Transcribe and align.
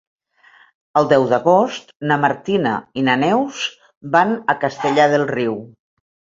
El 1.01 1.09
deu 1.11 1.25
d'agost 1.33 1.93
na 2.13 2.17
Martina 2.25 2.73
i 3.01 3.05
na 3.11 3.19
Neus 3.27 3.63
van 4.19 4.35
a 4.55 4.59
Castellar 4.67 5.11
del 5.17 5.31
Riu. 5.37 5.59